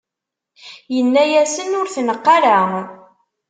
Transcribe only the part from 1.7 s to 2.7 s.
Ur t-neqq ara!